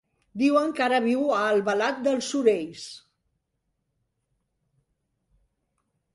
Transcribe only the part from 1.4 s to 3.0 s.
Albalat dels Sorells.